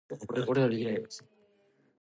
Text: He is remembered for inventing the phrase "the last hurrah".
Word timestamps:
He 0.09 0.15
is 0.15 0.25
remembered 0.27 0.55
for 0.55 0.61
inventing 0.61 0.79
the 0.83 0.83
phrase 0.83 0.93
"the 0.93 1.03
last 1.03 1.19
hurrah". 1.21 1.27